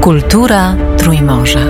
[0.00, 1.60] Kultura Trójmorza.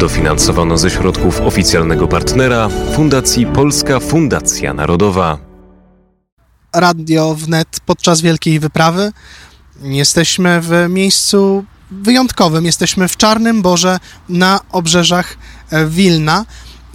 [0.00, 5.38] Dofinansowano ze środków oficjalnego partnera Fundacji Polska Fundacja Narodowa.
[6.74, 9.12] Radio wnet podczas wielkiej wyprawy.
[9.82, 12.64] Jesteśmy w miejscu wyjątkowym.
[12.64, 13.98] Jesteśmy w Czarnym Borze
[14.28, 15.36] na obrzeżach
[15.88, 16.44] Wilna.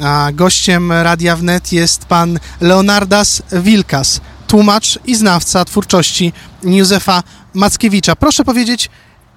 [0.03, 7.23] A gościem Radia Wnet jest pan Leonardas Wilkas, tłumacz i znawca twórczości Józefa
[7.53, 8.15] Mackiewicza.
[8.15, 8.89] Proszę powiedzieć,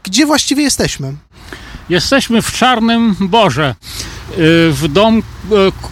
[0.03, 1.15] gdzie właściwie jesteśmy?
[1.89, 3.75] Jesteśmy w Czarnym Borze,
[4.31, 4.35] y,
[4.73, 5.23] w dom, y,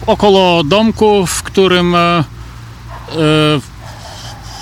[0.07, 2.23] około domku, w którym y,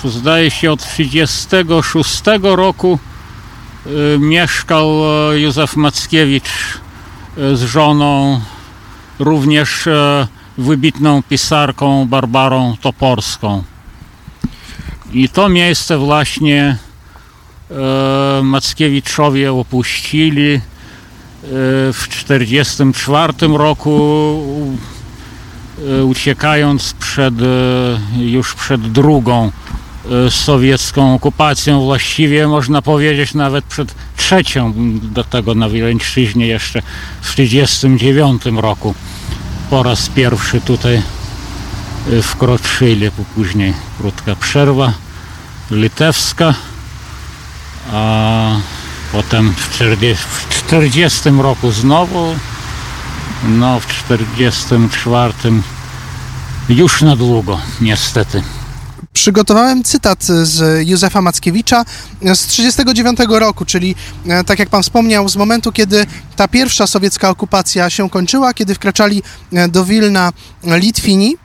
[0.04, 2.98] zdaje się od 1936 roku
[4.18, 4.88] mieszkał
[5.34, 6.50] Józef Mackiewicz
[7.36, 8.40] z żoną,
[9.18, 9.88] również
[10.58, 13.64] wybitną pisarką Barbarą Toporską.
[15.12, 16.76] I to miejsce właśnie
[18.42, 20.60] Mackiewiczowie opuścili
[21.92, 24.46] w 1944 roku
[26.04, 27.34] uciekając przed,
[28.18, 29.52] już przed drugą
[30.30, 36.82] sowiecką okupacją, właściwie można powiedzieć nawet przed trzecią, do tego na Wileńszczyźnie jeszcze
[37.20, 38.94] w 1939 roku.
[39.70, 41.02] Po raz pierwszy tutaj
[42.22, 44.92] wkroczyli, później krótka przerwa
[45.70, 46.54] litewska,
[47.92, 48.56] a
[49.12, 52.34] potem w 1940 roku znowu,
[53.44, 55.62] no w 1944
[56.68, 58.42] już na długo, niestety.
[59.12, 61.84] Przygotowałem cytat z Józefa Mackiewicza
[62.22, 63.94] z 1939 roku, czyli
[64.46, 69.22] tak jak pan wspomniał, z momentu, kiedy ta pierwsza sowiecka okupacja się kończyła, kiedy wkraczali
[69.68, 70.32] do Wilna
[70.64, 71.36] Litwini,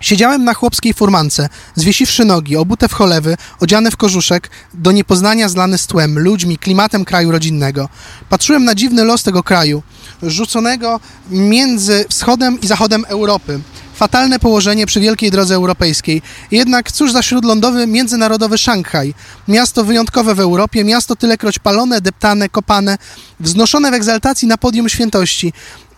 [0.00, 5.78] Siedziałem na chłopskiej furmance, zwiesiwszy nogi, obute w cholewy, odziane w kożuszek, do niepoznania zlany
[5.78, 7.88] z tłem, ludźmi, klimatem kraju rodzinnego.
[8.28, 9.82] Patrzyłem na dziwny los tego kraju,
[10.22, 13.60] rzuconego między wschodem i zachodem Europy.
[13.94, 16.22] Fatalne położenie przy wielkiej drodze europejskiej.
[16.50, 19.14] Jednak cóż za śródlądowy, międzynarodowy Szanghaj.
[19.48, 22.98] Miasto wyjątkowe w Europie, miasto tylekroć palone, deptane, kopane,
[23.40, 25.52] wznoszone w egzaltacji na podium świętości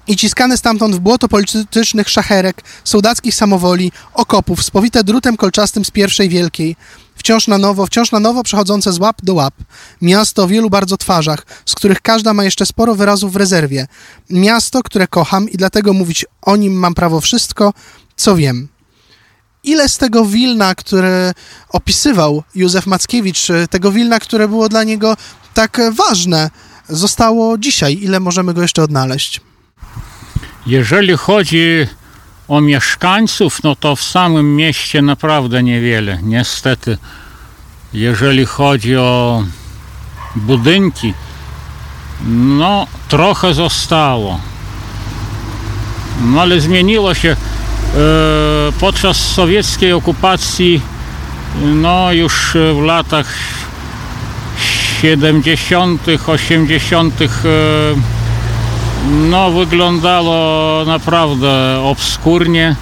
[0.06, 6.28] i ciskane stamtąd w błoto politycznych szacherek, sołdackich samowoli, okopów, spowite drutem kolczastym z pierwszej
[6.28, 6.76] wielkiej.
[7.16, 9.54] Wciąż na nowo, wciąż na nowo przechodzące z łap do łap.
[10.00, 13.86] Miasto o wielu bardzo twarzach, z których każda ma jeszcze sporo wyrazów w rezerwie.
[14.30, 17.72] Miasto, które kocham i dlatego mówić o nim mam prawo wszystko,
[18.16, 18.68] co wiem.
[19.64, 21.34] Ile z tego Wilna, które
[21.68, 25.16] opisywał Józef Mackiewicz, tego Wilna, które było dla niego
[25.54, 26.50] tak ważne,
[26.88, 27.98] zostało dzisiaj?
[28.02, 29.40] Ile możemy go jeszcze odnaleźć?
[30.66, 31.86] Jeżeli chodzi
[32.48, 36.98] o mieszkańców, no to w samym mieście naprawdę niewiele, niestety.
[37.92, 39.44] Jeżeli chodzi o
[40.36, 41.14] budynki,
[42.26, 44.40] no trochę zostało.
[46.24, 47.36] No ale zmieniło się e,
[48.80, 50.80] podczas sowieckiej okupacji,
[51.64, 53.34] no już w latach
[55.00, 57.14] 70., 80.
[59.10, 62.76] No, wyglądało naprawdę obskurnie.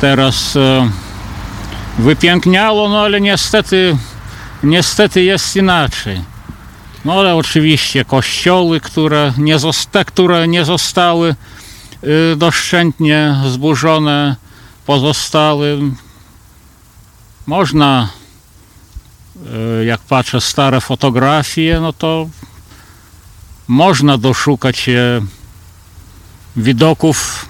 [0.00, 0.90] Teraz e,
[1.98, 3.96] wypiękniało, no ale niestety,
[4.62, 6.20] niestety jest inaczej.
[7.04, 11.34] No ale oczywiście kościoły, które nie, zosta które nie zostały
[12.04, 14.36] y, doszczętnie zburzone,
[14.86, 15.78] pozostały.
[17.46, 18.08] Można,
[19.80, 22.28] y, jak patrzę stare fotografie, no to
[23.70, 25.20] można doszukać się
[26.56, 27.46] widoków,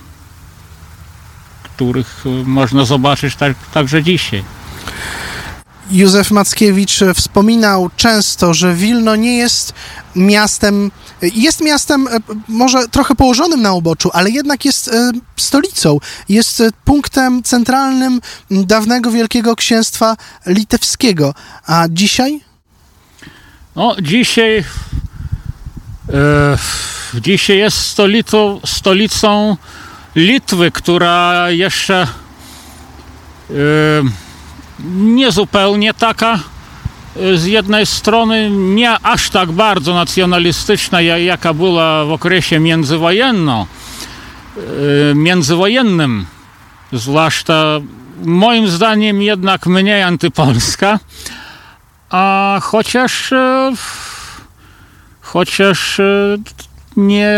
[1.62, 4.44] których można zobaczyć tak, także dzisiaj.
[5.90, 9.72] Józef Mackiewicz wspominał często, że Wilno nie jest
[10.16, 10.90] miastem,
[11.22, 15.98] jest miastem e, może trochę położonym na uboczu, ale jednak jest e, stolicą,
[16.28, 18.20] jest punktem centralnym
[18.50, 20.16] dawnego Wielkiego Księstwa
[20.46, 21.34] Litewskiego.
[21.66, 22.40] A dzisiaj?
[23.76, 25.09] No, dzisiaj E,
[27.14, 29.56] dzisiaj jest stolicą, stolicą
[30.16, 32.06] Litwy, która jeszcze
[33.50, 33.54] e,
[34.94, 42.60] niezupełnie taka e, z jednej strony nie aż tak bardzo nacjonalistyczna, jaka była w okresie
[42.60, 43.64] międzywojennym,
[45.14, 46.26] międzywojennym,
[46.92, 47.64] zwłaszcza
[48.24, 50.98] moim zdaniem jednak mniej antypolska,
[52.10, 53.32] a chociaż
[55.32, 56.38] chociaż e,
[56.96, 57.32] nie,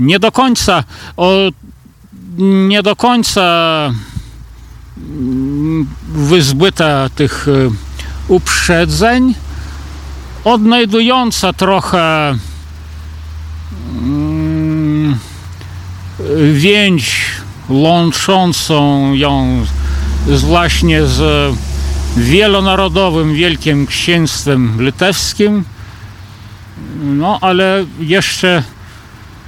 [0.00, 0.84] nie do końca
[1.16, 1.30] o,
[2.68, 3.42] nie do końca
[4.96, 7.70] mm, wyzbyta tych e,
[8.28, 9.34] uprzedzeń,
[10.44, 12.36] odnajdująca trochę
[13.92, 15.18] mm,
[16.52, 17.26] więź
[17.68, 19.66] łączącą ją
[20.28, 21.54] z, właśnie z
[22.16, 25.64] wielonarodowym Wielkim Księstwem Litewskim.
[27.00, 28.62] No ale jeszcze,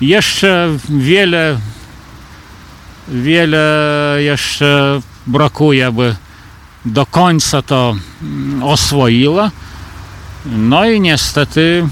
[0.00, 1.58] jeszcze wiele,
[3.08, 6.16] wiele jeszcze brakuje, by
[6.84, 9.50] do końca to mm, oswoiła.
[10.46, 11.88] No i niestety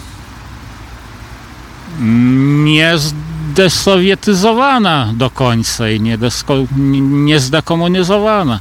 [2.64, 6.54] nie zdesowietyzowana do końca i nie, desko,
[7.00, 8.60] nie zdekomunizowana.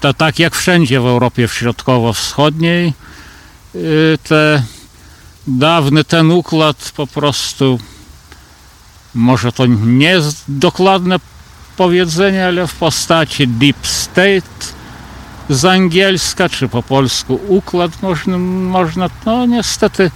[0.00, 2.92] To tak jak wszędzie w Europie Środkowo-Wschodniej
[3.74, 4.62] y, te
[5.46, 7.78] dawny ten układ po prostu
[9.14, 11.16] może to nie jest dokładne
[11.76, 14.74] powiedzenie, ale w postaci deep state
[15.48, 20.10] z angielska, czy po polsku układ można, można no niestety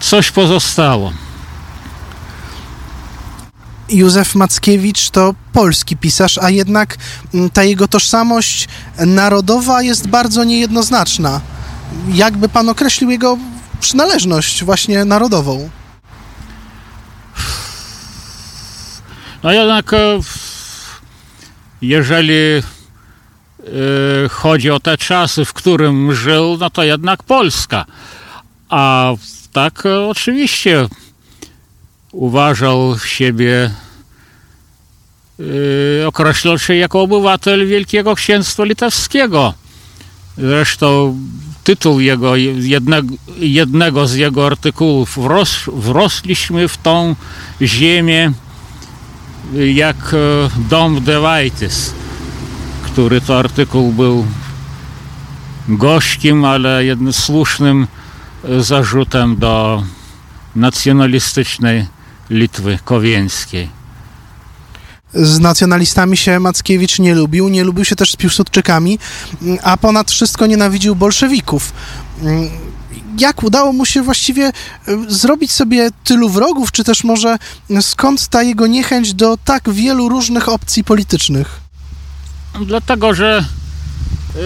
[0.00, 1.12] coś pozostało.
[3.88, 6.96] Józef Mackiewicz to polski pisarz, a jednak
[7.34, 8.68] mm, ta jego tożsamość
[9.06, 11.40] narodowa jest bardzo niejednoznaczna.
[12.08, 13.38] Jakby pan określił jego
[13.80, 15.70] przynależność właśnie narodową?
[19.42, 20.20] No jednak e,
[21.82, 22.62] jeżeli e,
[24.30, 27.84] chodzi o te czasy, w którym żył, no to jednak Polska.
[28.68, 29.12] A
[29.52, 30.88] tak e, oczywiście
[32.12, 33.70] uważał siebie,
[36.06, 39.54] określał się jako obywatel Wielkiego Księstwa Litewskiego.
[40.38, 41.18] Zresztą
[41.68, 47.16] tytuł jego, jednego, jednego z jego artykułów Wros, Wrosliśmy w tą
[47.62, 48.32] ziemię
[49.74, 50.16] jak e,
[50.70, 51.94] dom Dewajtys,
[52.82, 54.26] który to artykuł był
[55.68, 57.86] gościem, ale jednym słusznym
[58.44, 59.82] e, zarzutem do
[60.56, 61.86] nacjonalistycznej
[62.30, 63.77] Litwy Kowieńskiej.
[65.14, 68.98] Z nacjonalistami się Mackiewicz nie lubił, nie lubił się też z Piłsudczykami,
[69.62, 71.72] a ponad wszystko nienawidził bolszewików.
[73.18, 74.52] Jak udało mu się właściwie e,
[75.08, 77.38] zrobić sobie tylu wrogów, czy też może
[77.80, 81.60] skąd ta jego niechęć do tak wielu różnych opcji politycznych?
[82.66, 83.44] Dlatego, że
[84.34, 84.40] yy,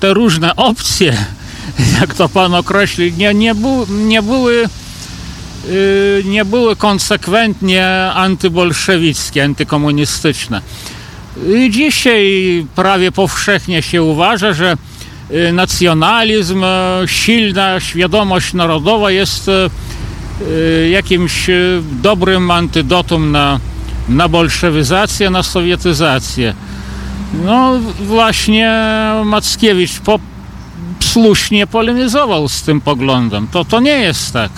[0.00, 1.24] te różne opcje,
[2.00, 4.68] jak to pan określił, nie, nie, bu, nie były
[6.24, 10.62] nie były konsekwentnie antybolszewickie, antykomunistyczne.
[11.56, 14.76] I dzisiaj prawie powszechnie się uważa, że
[15.30, 16.66] y, nacjonalizm, y,
[17.06, 19.50] silna świadomość narodowa jest
[20.90, 21.46] jakimś
[22.02, 23.60] dobrym antydotum na,
[24.08, 26.54] na bolszewizację, na sowietyzację.
[27.44, 28.72] No właśnie
[29.24, 30.18] Mackiewicz po,
[31.00, 33.48] słusznie polemizował z tym poglądem.
[33.52, 34.50] To, to nie jest tak.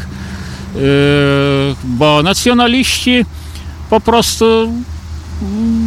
[0.75, 0.81] Yy,
[1.85, 3.25] bo nacjonaliści
[3.91, 4.73] po prostu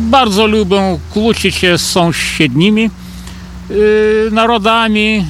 [0.10, 2.90] bardzo lubią kłócić się z sąsiednimi
[3.70, 5.26] yy, narodami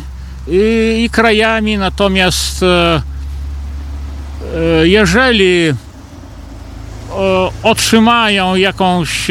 [0.97, 3.01] i krajami, natomiast yy,
[4.89, 5.73] jeżeli
[7.63, 9.27] otrzymają jakąś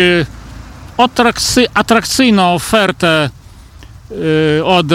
[1.74, 3.30] atrakcyjną ofertę
[4.64, 4.86] od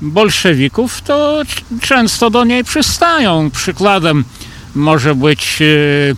[0.00, 1.42] bolszewików, to
[1.80, 3.50] często do niej przystają.
[3.50, 4.24] Przykładem
[4.74, 6.16] może być yy,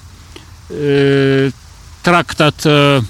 [0.71, 1.53] yy,
[2.03, 3.03] traktat yy,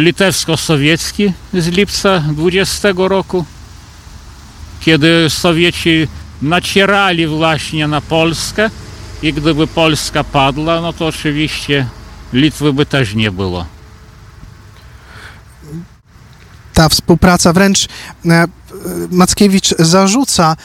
[0.00, 3.44] litewsko-sowiecki z lipca 20 roku,
[4.80, 6.08] kiedy Sowieci
[6.42, 8.70] nacierali właśnie na Polskę
[9.22, 11.86] i gdyby Polska padła, no to oczywiście
[12.32, 13.66] Litwy by też nie było.
[16.74, 17.88] Ta współpraca wręcz
[19.10, 20.56] Mackiewicz zarzuca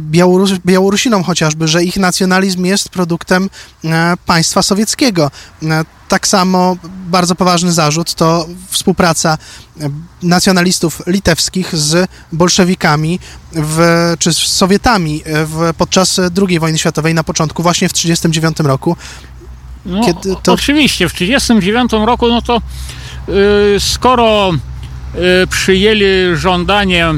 [0.00, 3.50] Białorus Białorusinom chociażby, że ich nacjonalizm jest produktem
[3.84, 5.30] e, państwa sowieckiego.
[5.62, 6.76] E, tak samo
[7.06, 9.38] bardzo poważny zarzut to współpraca
[9.80, 9.90] e,
[10.22, 13.18] nacjonalistów litewskich z bolszewikami
[13.52, 13.80] w,
[14.18, 18.96] czy z Sowietami w, podczas II wojny światowej na początku, właśnie w 1939 roku.
[19.86, 20.52] No, to...
[20.52, 22.62] Oczywiście, w 1939 roku, no to
[23.28, 24.50] yy, skoro
[25.14, 27.14] yy, przyjęli żądanie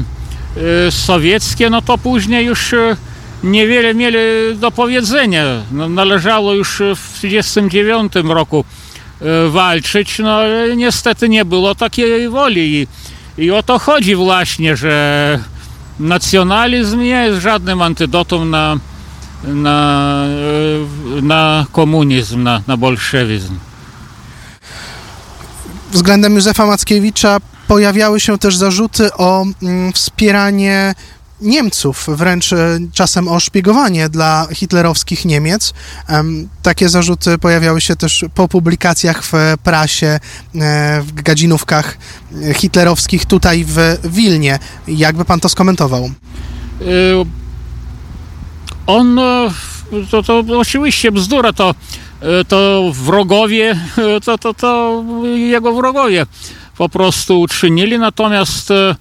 [0.91, 2.97] sowieckie, no to później już y,
[3.43, 4.17] niewiele mieli
[4.55, 5.43] do powiedzenia.
[5.71, 8.65] No, należało już w 1939 roku
[9.21, 12.61] y, walczyć, no ale niestety nie było takiej woli.
[12.81, 12.87] I,
[13.43, 15.39] I o to chodzi właśnie, że
[15.99, 18.77] nacjonalizm nie jest żadnym antydotum na,
[19.43, 20.25] na,
[21.21, 23.55] na komunizm, na, na bolszewizm.
[25.91, 30.95] Względem Józefa Mackiewicza pojawiały się też zarzuty o mm, wspieranie
[31.41, 35.73] Niemców, wręcz e, czasem o szpiegowanie dla hitlerowskich Niemiec.
[36.07, 40.07] Em, Takie zarzuty pojawiały się też po publikacjach w prasie,
[40.55, 41.97] e, w gadzinówkach
[42.43, 44.59] e, hitlerowskich tutaj w Wilnie.
[44.87, 46.09] Jakby pan to skomentował?
[48.87, 49.49] On, e,
[50.11, 51.75] to, to oczywiście bzdura, to,
[52.21, 55.03] e, to wrogowie, e, to, to, to
[55.35, 56.25] jego wrogowie
[56.77, 58.95] po prostu uczynili, natomiast e, e,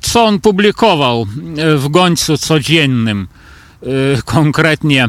[0.00, 3.28] co on publikował e, w gońcu codziennym
[4.24, 5.08] konkretnie,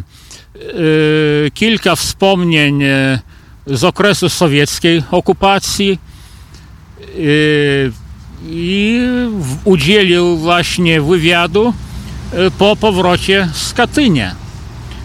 [1.53, 2.83] kilka wspomnień
[3.67, 5.99] z okresu sowieckiej okupacji
[8.49, 9.01] i
[9.63, 11.73] udzielił właśnie wywiadu
[12.57, 14.35] po powrocie z Katynia.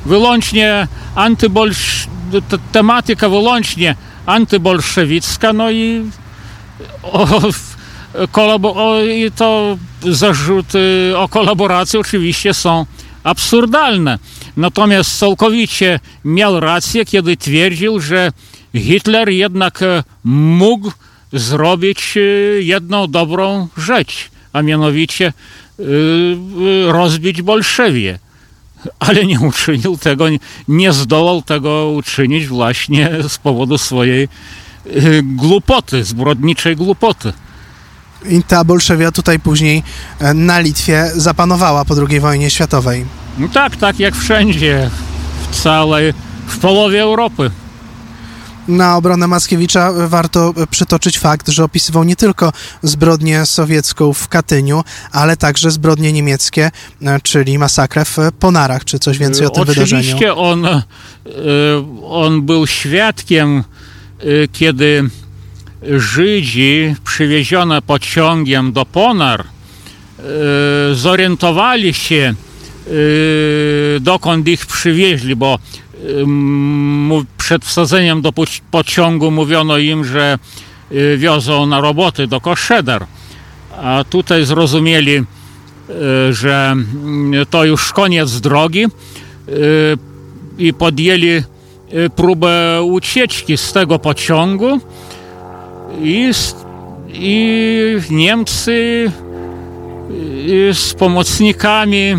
[0.07, 2.07] Wyłącznie antybolsz...
[2.49, 3.95] te- tematyka wyłącznie
[4.27, 6.11] antybolszewicka, no i
[7.03, 7.41] o,
[8.33, 8.75] kolabo...
[8.77, 12.87] o, i to zarzuty o kolaboracji oczywiście są
[13.25, 14.19] absurdalne.
[14.57, 18.33] Natomiast całkowicie miał rację, kiedy twierdził, że
[18.75, 20.93] Hitler jednak e, mógł
[21.33, 22.21] zrobić e,
[22.63, 25.83] jedną dobrą rzecz, a mianowicie e,
[26.93, 28.19] rozbić Bolszewie.
[28.99, 30.25] Ale nie uczynił tego,
[30.69, 34.29] nie zdołał tego uczynić właśnie z powodu swojej
[35.23, 37.33] głupoty, zbrodniczej głupoty.
[38.29, 39.83] I ta Bolszewia tutaj później
[40.19, 43.05] e, na Litwie zapanowała po II wojnie światowej.
[43.39, 44.91] No tak, tak jak wszędzie,
[45.51, 46.15] w całej,
[46.47, 47.51] w połowie Europy.
[48.69, 55.37] Na obronę Mackiewicza warto przytoczyć fakt, że opisywał nie tylko zbrodnię sowiecką w Katyniu, ale
[55.37, 56.71] także zbrodnie niemieckie,
[57.03, 58.85] e, czyli masakrę w Ponarach.
[58.85, 60.03] Czy coś więcej o tym wydarzeniu?
[60.03, 60.83] Oczywiście on, e,
[62.05, 63.90] on był świadkiem, e,
[64.53, 65.11] kiedy
[65.83, 69.45] Żydzi przywiezione pociągiem do Ponar e,
[70.95, 72.35] zorientowali się,
[72.87, 75.59] e, dokąd ich przywieźli, bo
[77.39, 80.39] przed wsadzeniem do poci- pociągu mówiono im, że
[81.17, 83.05] wiozą na roboty do Koszeder.
[83.83, 85.23] A tutaj zrozumieli,
[86.31, 88.87] że mm, to już koniec drogi
[90.59, 91.43] i podjęli
[92.17, 94.81] próbę ucieczki z tego pociągu
[96.03, 96.31] i,
[97.13, 99.13] i Niemcy
[100.71, 102.17] e, z pomocnikami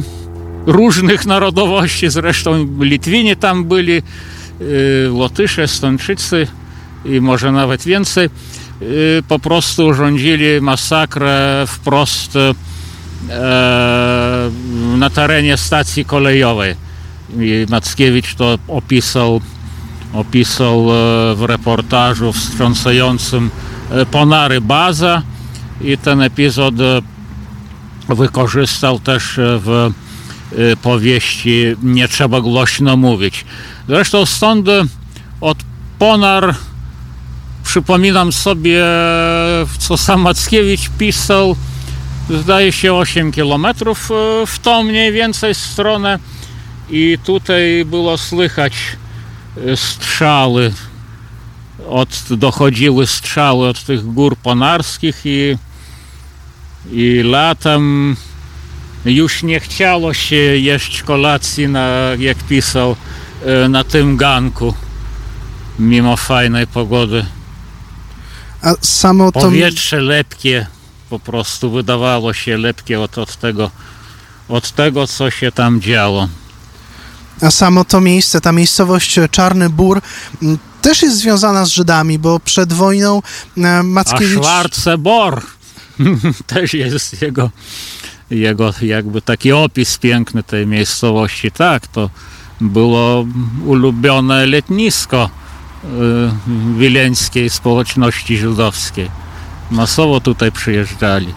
[0.66, 4.01] różnych narodowości, zresztą Litwini tam byli,
[5.12, 6.48] Łotysze, Estończycy
[7.06, 8.30] i może nawet więcej,
[9.28, 12.38] po prostu urządzili masakrę wprost
[14.98, 16.75] na terenie stacji kolejowej.
[17.40, 19.42] I Mackiewicz to opisał,
[20.13, 23.50] opisał e, w reportażu wstrząsającym
[23.91, 25.22] e, Ponary Baza
[25.82, 27.01] i ten epizod e,
[28.15, 29.91] wykorzystał też w
[30.82, 33.46] powieści Nie trzeba głośno mówić.
[33.88, 34.68] Zresztą stąd
[35.41, 35.58] od
[36.00, 36.56] Ponar
[37.63, 38.84] przypominam sobie,
[39.80, 41.56] co sam Mackiewicz pisał,
[42.30, 46.20] zdaje się 8 kilometrów e, w tą mniej więcej stronę
[46.89, 48.74] i tutaj było słychać
[49.75, 50.74] strzały,
[51.89, 55.58] od, dochodziły strzały od tych gór ponarskich i,
[56.91, 58.15] i latem
[59.05, 61.88] już nie chciało się jeść kolacji, na,
[62.20, 62.96] jak pisał,
[63.46, 64.74] e, na tym ganku,
[65.79, 67.25] mimo fajnej pogody.
[68.62, 69.39] A samo to...
[69.39, 70.67] Powietrze lepkie,
[71.10, 73.72] po prostu wydawało się lepkie od, od, tego,
[74.50, 76.27] od tego, co się tam działo.
[77.41, 80.01] A samo to miejsce, ta miejscowość Czarny Bór
[80.81, 83.21] też jest związana z Żydami, bo przed wojną
[83.57, 84.43] e, A Mackiewicz...
[84.43, 85.41] Schwarze Bor
[86.48, 87.50] też jest jego,
[88.29, 91.51] jego jakby taki opis piękny tej miejscowości.
[91.51, 92.10] Tak, to
[92.62, 93.25] było
[93.65, 95.29] ulubione letnisko
[95.83, 95.88] y,
[96.77, 99.10] wileńskiej społeczności żydowskiej.
[99.71, 101.33] Masowo tutaj przyjeżdżali.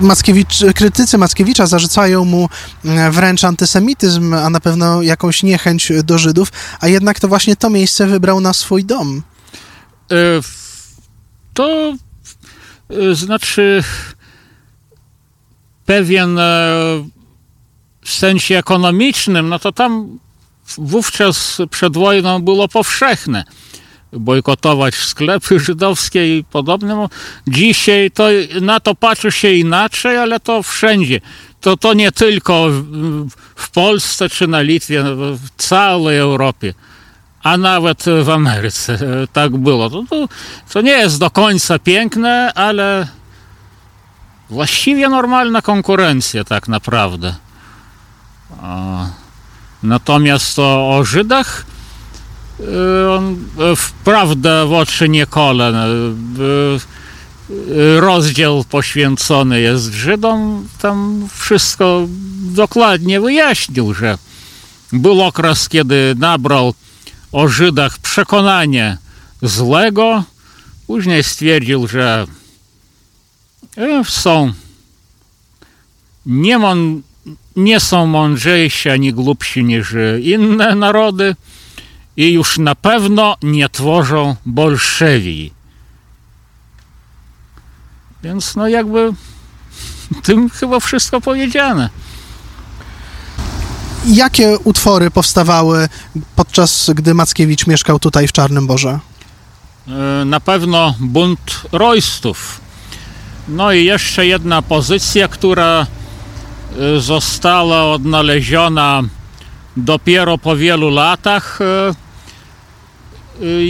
[0.00, 2.48] Mackiewicz, krytycy Mackiewicza zarzucają mu
[2.84, 7.70] e, wręcz antysemityzm, a na pewno jakąś niechęć do Żydów, a jednak to właśnie to
[7.70, 9.22] miejsce wybrał na swój dom.
[10.10, 10.14] E,
[11.54, 11.94] To
[12.90, 13.84] e, znaczy
[15.86, 16.42] pewien e,
[18.04, 20.18] w sensie ekonomicznym, no to tam
[20.78, 23.44] wówczas przed wojną było powszechne
[24.14, 27.08] bojkotować sklepy żydowskie i podobne.
[27.48, 28.24] Dzisiaj to
[28.60, 31.20] na to patrzy się inaczej, ale to wszędzie.
[31.60, 32.68] To, to nie tylko
[33.56, 36.74] w, Polsce czy na Litwie, no, w całej Europie.
[37.42, 38.98] a nawet w Ameryce
[39.32, 39.90] tak było.
[39.90, 40.28] To, to,
[40.72, 43.08] to nie jest do końca piękne, ale
[44.50, 47.34] właściwie normalna konkurencja tak naprawdę.
[49.82, 51.66] Natomiast o, o Żydach
[53.10, 53.36] on
[53.76, 55.72] wprawdę w oczy nie kole.
[57.96, 62.06] Rozdział poświęcony jest Żydom, tam wszystko
[62.54, 64.18] dokładnie wyjaśnił, że
[64.92, 66.74] był okres, kiedy nabrał
[67.32, 68.98] o Żydach przekonanie
[69.42, 70.24] złego,
[70.86, 72.26] później stwierdził, że
[74.04, 74.52] są
[76.26, 77.02] nie, mon,
[77.56, 81.36] nie są mądrzejsi ani głupsi niż inne narody
[82.16, 85.52] i już na pewno nie tworzą bolszewii.
[88.22, 89.12] Więc no jakby
[90.22, 91.90] tym chyba wszystko powiedziane.
[94.06, 95.88] Jakie utwory powstawały
[96.36, 98.98] podczas gdy Mackiewicz mieszkał tutaj w Czarnym Borze?
[100.24, 102.60] Na pewno bunt rojstów.
[103.48, 105.86] No i jeszcze jedna pozycja, która
[106.98, 109.02] została odnaleziona
[109.76, 112.03] dopiero po wielu latach i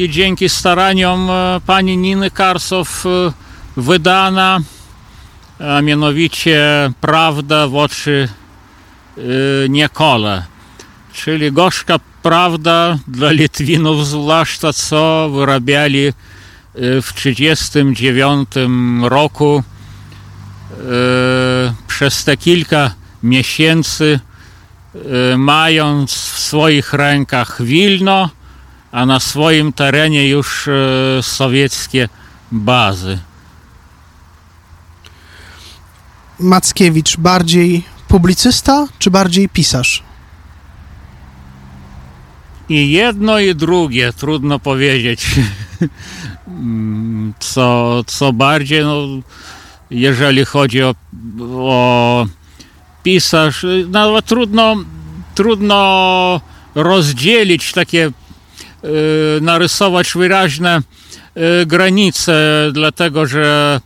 [0.08, 1.28] dzięki staraniom
[1.66, 3.04] pani Niny Karsow
[3.76, 4.60] wydana,
[5.58, 6.62] a mianowicie
[7.00, 8.28] Prawda w oczy
[9.68, 10.44] Niekole,
[11.12, 16.12] czyli gorzka prawda dla Litwinów zwłaszcza, co wyrabiali
[16.74, 18.48] w 1939
[19.02, 19.62] roku
[21.86, 22.90] przez te kilka
[23.22, 24.20] miesięcy
[25.36, 28.30] mając w swoich rękach Wilno,
[28.94, 30.68] a na swoim terenie już
[31.22, 32.08] sowieckie
[32.52, 33.18] bazy.
[36.40, 40.02] Mackiewicz bardziej publicysta czy bardziej pisarz?
[42.68, 45.26] I jedno i drugie, trudno powiedzieć.
[47.38, 49.02] Co, co bardziej, no,
[49.90, 50.94] jeżeli chodzi o,
[51.50, 52.26] o
[53.02, 54.76] pisarz, nawet trudno,
[55.34, 56.40] trudno
[56.74, 58.10] rozdzielić takie,
[59.40, 60.82] narysować wyraźne
[61.62, 63.80] y, granice, dlatego że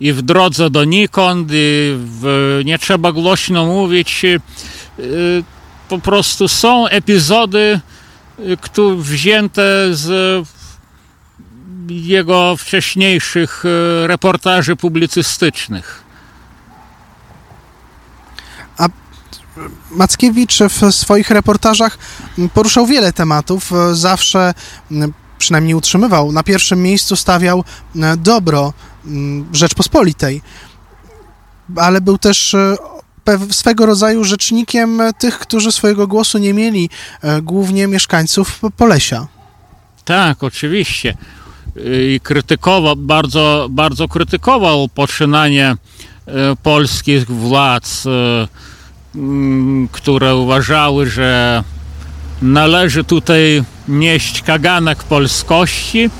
[0.00, 4.24] i w drodze donikąd, i w, nie trzeba głośno mówić.
[4.24, 4.40] Y,
[5.88, 7.80] po prostu są epizody,
[8.60, 10.46] które wzięte z
[11.88, 13.64] jego wcześniejszych
[14.06, 16.04] reportaży publicystycznych.
[18.78, 18.88] A
[19.90, 21.98] Mackiewicz w swoich reportażach
[22.54, 23.70] poruszał wiele tematów.
[23.92, 24.54] Zawsze,
[25.38, 27.64] przynajmniej utrzymywał, na pierwszym miejscu stawiał
[28.18, 28.72] dobro
[29.52, 30.42] Rzeczpospolitej.
[31.76, 32.56] Ale był też
[33.50, 36.90] swego rodzaju rzecznikiem tych, którzy swojego głosu nie mieli,
[37.42, 39.26] głównie mieszkańców Polesia.
[40.04, 41.16] Tak, oczywiście.
[41.76, 45.76] I krytykował, bardzo, bardzo krytykował poczynanie
[46.62, 48.04] polskich władz,
[49.92, 51.62] które uważały, że
[52.42, 56.10] należy tutaj nieść kaganek polskości,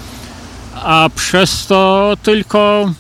[0.74, 2.92] a przez to tylko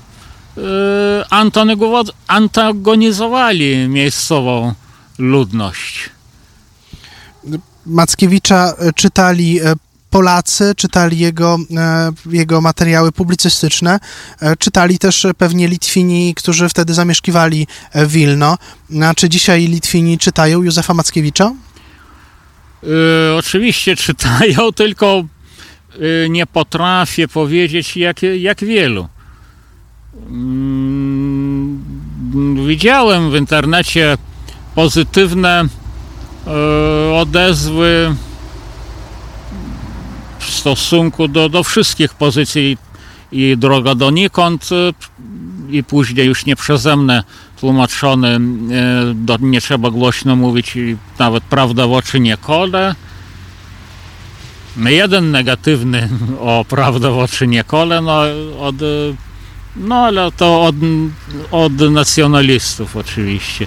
[2.28, 4.74] antagonizowali miejscową
[5.18, 6.10] ludność.
[7.86, 9.60] Mackiewicza czytali
[10.14, 11.58] Polacy, czytali jego,
[12.30, 14.00] jego materiały publicystyczne,
[14.58, 17.66] czytali też pewnie Litwini, którzy wtedy zamieszkiwali
[18.06, 18.58] Wilno.
[19.04, 21.52] A czy dzisiaj Litwini czytają Józefa Mackiewicza?
[23.38, 25.24] Oczywiście czytają, tylko
[26.28, 29.08] nie potrafię powiedzieć jak, jak wielu.
[32.54, 34.18] Yy, widziałem w internecie
[34.74, 35.64] pozytywne
[37.14, 38.16] odezwy
[40.46, 42.78] w stosunku do, do wszystkich pozycji
[43.32, 44.68] i droga donikąd
[45.70, 47.22] i później już nie przeze mnie
[47.60, 48.40] tłumaczony,
[49.14, 52.94] do, nie trzeba głośno mówić i nawet prawda w oczy nie kole.
[54.76, 56.08] Jeden negatywny
[56.40, 58.20] o prawda w oczy nie kole, no,
[58.60, 58.76] od,
[59.76, 60.76] no ale to od,
[61.50, 63.66] od nacjonalistów oczywiście,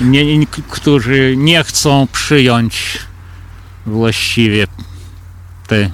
[0.00, 2.98] nie, którzy nie chcą przyjąć
[3.86, 4.66] właściwie
[5.66, 5.90] tej,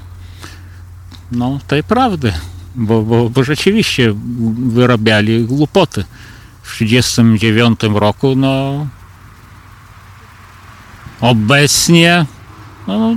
[1.34, 2.32] no, tej prawdy,
[2.74, 4.14] bo, bo, bo rzeczywiście
[4.66, 6.04] wyrabiali głupoty.
[6.62, 8.86] W 1939 roku, no
[11.20, 12.26] obecnie
[12.86, 13.16] no,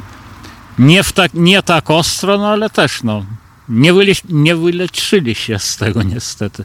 [0.79, 3.25] nie, w tak, nie tak ostro, no ale też no,
[3.69, 6.63] nie, wyle, nie wyleczyli się z tego niestety.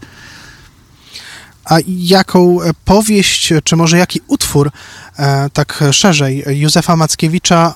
[1.65, 4.71] A jaką powieść, czy może jaki utwór,
[5.19, 7.75] e, tak szerzej, Józefa Mackiewicza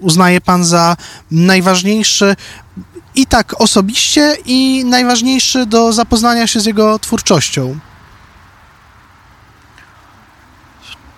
[0.00, 0.96] uznaje pan za
[1.30, 2.36] najważniejszy
[3.18, 7.78] i tak osobiście, i najważniejszy do zapoznania się z jego twórczością?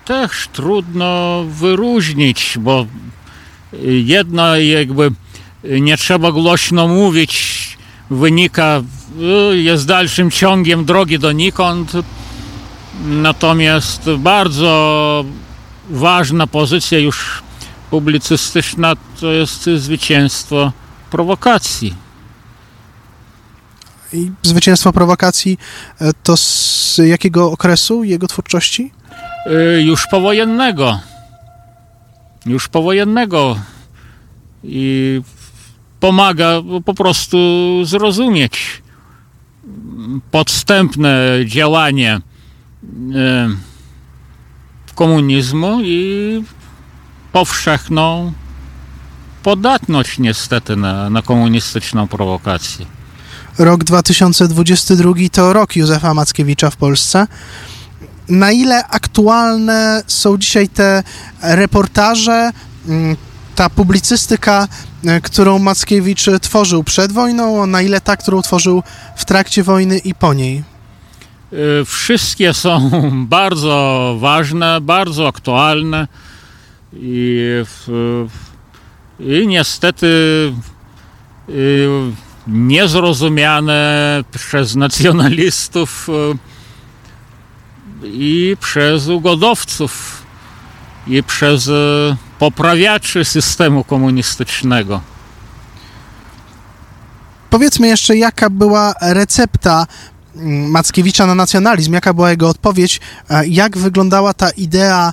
[0.04, 2.86] Też trudno wyróżnić, bo
[4.04, 5.10] jedno jakby
[5.64, 7.78] nie trzeba głośno mówić,
[8.10, 8.82] wynika,
[9.52, 11.92] jest dalszym ciągiem drogi donikąd.
[13.04, 15.24] Natomiast bardzo
[15.90, 17.42] ważna pozycja już
[17.90, 20.72] publicystyczna to jest zwycięstwo
[21.10, 21.94] prowokacji.
[24.12, 25.58] I zwycięstwo prowokacji
[26.00, 28.92] e, to z jakiego okresu jego twórczości?
[29.46, 31.00] Y, już powojennego.
[32.46, 33.56] Już powojennego.
[34.64, 35.20] I
[36.00, 36.52] pomaga
[36.84, 37.38] po prostu
[37.84, 38.82] zrozumieć
[40.30, 42.20] podstępne działanie
[42.84, 42.90] y,
[44.94, 46.42] komunizmu i
[47.32, 48.32] powszechną
[49.42, 52.86] podatność niestety na, na komunistyczną prowokację.
[53.58, 57.26] Rok 2022 to rok Józefa Mackiewicza w Polsce.
[58.28, 61.02] Na ile aktualne są dzisiaj te
[61.42, 62.50] reportaże,
[62.88, 63.16] mm,
[63.54, 64.68] ta publicystyka,
[65.04, 68.82] e, którą Mackiewicz tworzył przed wojną, na ile ta, którą tworzył
[69.16, 70.62] w trakcie wojny i po niej?
[71.52, 72.90] Y, wszystkie są
[73.36, 76.08] bardzo ważne, bardzo aktualne
[76.92, 77.38] i,
[79.20, 80.06] i niestety
[81.48, 81.88] y,
[82.46, 86.38] niezrozumiane przez nacjonalistów y,
[88.04, 90.22] i przez ugodowców
[91.06, 91.70] i przez
[92.38, 95.00] poprawiaczy systemu komunistycznego.
[97.50, 99.86] Powiedzmy jeszcze, jaka była recepta
[100.36, 105.12] mm, Mackiewicza na nacjonalizm, jaka była jego odpowiedź, e, jak wyglądała ta idea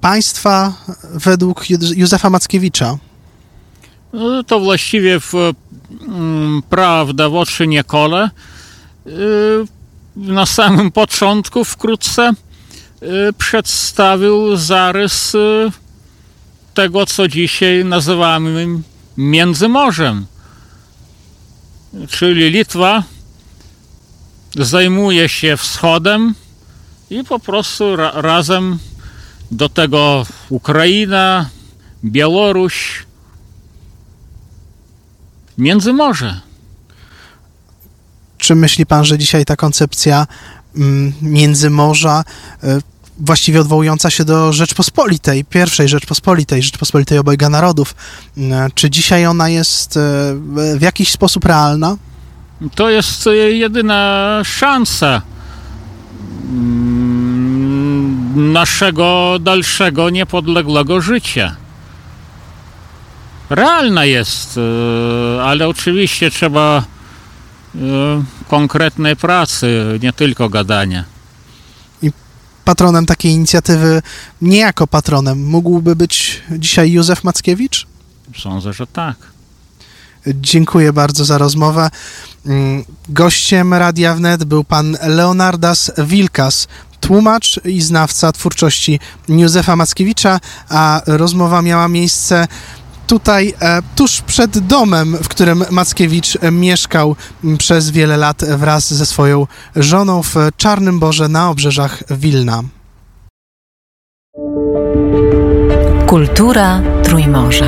[0.00, 0.72] państwa
[1.14, 2.98] według Józefa Mackiewicza?
[4.16, 5.34] No, to właściwie w
[6.08, 8.30] mm, Prawda w oczy nie kole.
[9.06, 9.10] Y,
[10.16, 12.32] na samym początku wkrótce
[13.02, 15.36] y, przedstawił zarys
[16.74, 18.66] tego, co dzisiaj nazywamy
[19.16, 20.26] Międzymorzem.
[22.08, 23.02] Czyli Litwa
[24.54, 26.34] zajmuje się wschodem
[27.10, 28.78] i po prostu ra razem
[29.50, 31.48] do tego Ukraina,
[32.04, 33.05] Białoruś,
[35.58, 36.40] Międzymorze.
[38.38, 40.26] Czy myśli pan, że dzisiaj ta koncepcja
[40.76, 42.24] mm, Międzymorza,
[42.64, 42.66] y,
[43.18, 47.94] właściwie odwołująca się do Rzeczpospolitej, pierwszej Rzeczpospolitej, Rzeczpospolitej obojga narodów,
[48.38, 48.40] y,
[48.74, 50.00] czy dzisiaj ona jest y,
[50.78, 51.96] w jakiś sposób realna?
[52.74, 55.22] To jest jedyna szansa
[56.48, 61.56] mm, naszego dalszego niepodległego życia.
[63.50, 64.58] Realna jest,
[65.42, 66.84] ale oczywiście trzeba
[68.48, 71.04] konkretnej pracy, nie tylko gadania.
[72.02, 72.10] I
[72.64, 74.02] patronem takiej inicjatywy,
[74.42, 77.86] nie jako patronem, mógłby być dzisiaj Józef Mackiewicz?
[78.38, 79.16] Sądzę, że tak.
[80.26, 81.90] Dziękuję bardzo za rozmowę.
[82.46, 86.68] Mm, gościem Radia Wnet był pan Leonardas Wilkas,
[87.00, 92.46] tłumacz i znawca twórczości Józefa Mackiewicza, a rozmowa miała miejsce
[93.06, 97.16] tutaj e, tuż przed domem, w którym Mackiewicz mieszkał
[97.58, 102.62] przez wiele lat wraz ze swoją żoną w Czarnym Borze na obrzeżach Wilna.
[106.06, 107.66] Kultura Trójmorza.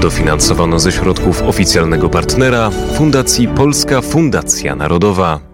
[0.00, 5.49] Dofinansowano ze środków oficjalnego partnera Fundacji Polska Fundacja Narodowa.